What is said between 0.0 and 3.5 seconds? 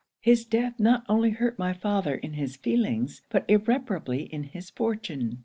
'His death, not only hurt my father in his feelings, but